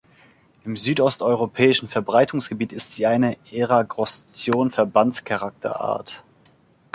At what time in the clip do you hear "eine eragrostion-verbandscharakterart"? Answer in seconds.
3.05-6.23